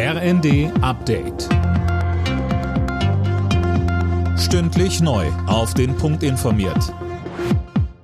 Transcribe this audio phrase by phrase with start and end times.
[0.00, 1.48] RND Update.
[4.38, 5.26] Stündlich neu.
[5.48, 6.94] Auf den Punkt informiert.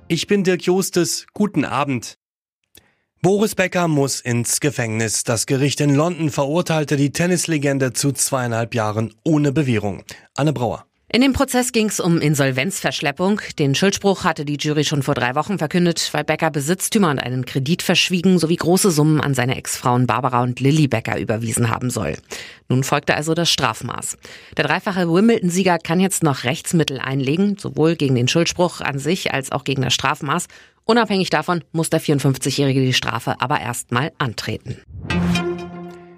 [0.09, 1.25] Ich bin Dirk Jostes.
[1.33, 2.17] Guten Abend.
[3.21, 5.23] Boris Becker muss ins Gefängnis.
[5.23, 10.03] Das Gericht in London verurteilte die Tennislegende zu zweieinhalb Jahren ohne Bewährung.
[10.33, 10.85] Anne Brauer.
[11.07, 13.39] In dem Prozess ging es um Insolvenzverschleppung.
[13.59, 17.45] Den Schuldspruch hatte die Jury schon vor drei Wochen verkündet, weil Becker Besitztümer und einen
[17.45, 22.17] Kredit verschwiegen sowie große Summen an seine Ex-Frauen Barbara und Lilly Becker überwiesen haben soll.
[22.69, 24.17] Nun folgte also das Strafmaß.
[24.57, 29.51] Der dreifache Wimbledon-Sieger kann jetzt noch Rechtsmittel einlegen, sowohl gegen den Schuldspruch an sich als
[29.51, 30.47] auch gegen das Strafmaß.
[30.85, 34.77] Unabhängig davon muss der 54-Jährige die Strafe aber erstmal antreten.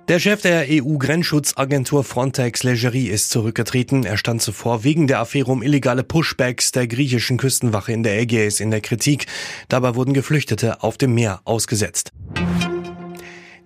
[0.07, 4.05] Der Chef der EU-Grenzschutzagentur Frontex Legerie ist zurückgetreten.
[4.05, 8.61] Er stand zuvor wegen der Affäre um illegale Pushbacks der griechischen Küstenwache in der Ägäis
[8.61, 9.25] in der Kritik.
[9.67, 12.13] Dabei wurden Geflüchtete auf dem Meer ausgesetzt.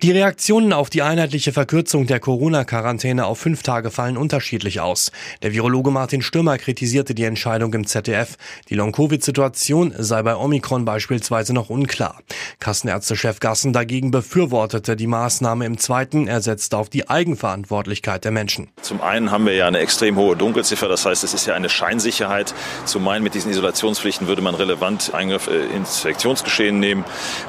[0.01, 5.11] Die Reaktionen auf die einheitliche Verkürzung der Corona-Quarantäne auf fünf Tage fallen unterschiedlich aus.
[5.43, 8.35] Der Virologe Martin Stürmer kritisierte die Entscheidung im ZDF.
[8.69, 12.19] Die Long-Covid-Situation sei bei Omikron beispielsweise noch unklar.
[12.61, 16.27] Kassenärztechef Gassen dagegen befürwortete die Maßnahme im zweiten.
[16.27, 18.69] Er setzte auf die Eigenverantwortlichkeit der Menschen.
[18.81, 20.87] Zum einen haben wir ja eine extrem hohe Dunkelziffer.
[20.87, 22.53] Das heißt, es ist ja eine Scheinsicherheit.
[22.85, 27.03] Zum einen mit diesen Isolationspflichten würde man relevant Eingriff ins Infektionsgeschehen nehmen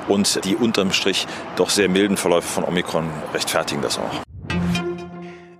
[0.08, 4.31] und die unterm Strich doch sehr milden Verläufe von Omikron rechtfertigen das auch.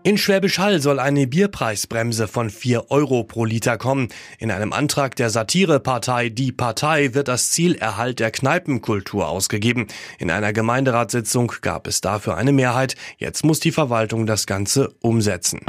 [0.04, 4.08] In Schwäbisch Hall soll eine Bierpreisbremse von 4 Euro pro Liter kommen.
[4.40, 9.86] In einem Antrag der Satirepartei Die Partei wird das Ziel Erhalt der Kneipenkultur ausgegeben.
[10.18, 12.96] In einer Gemeinderatssitzung gab es dafür eine Mehrheit.
[13.18, 15.60] Jetzt muss die Verwaltung das Ganze umsetzen.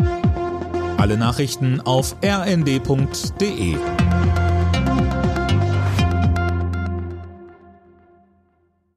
[0.97, 3.75] Alle Nachrichten auf rnd.de